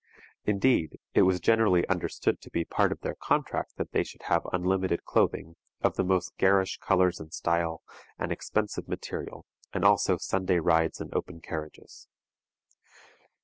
Indeed, 0.45 0.99
it 1.13 1.21
was 1.21 1.39
generally 1.39 1.87
understood 1.87 2.41
to 2.41 2.49
be 2.49 2.65
part 2.65 2.91
of 2.91 3.01
their 3.01 3.13
contract 3.13 3.75
that 3.77 3.91
they 3.91 4.03
should 4.03 4.23
have 4.23 4.47
unlimited 4.51 5.03
clothing, 5.05 5.57
of 5.83 5.95
the 5.95 6.03
most 6.03 6.35
garish 6.37 6.79
colors 6.79 7.19
and 7.19 7.31
style, 7.31 7.83
and 8.17 8.31
expensive 8.31 8.87
material, 8.87 9.45
and 9.71 9.85
also 9.85 10.17
Sunday 10.17 10.57
rides 10.57 10.99
in 11.01 11.11
open 11.13 11.39
carriages. 11.39 12.07